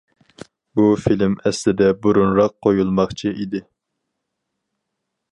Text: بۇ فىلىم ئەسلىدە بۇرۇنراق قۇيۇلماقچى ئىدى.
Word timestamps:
بۇ 0.77 0.85
فىلىم 1.01 1.35
ئەسلىدە 1.49 1.89
بۇرۇنراق 2.05 2.55
قۇيۇلماقچى 2.67 3.33
ئىدى. 3.35 3.61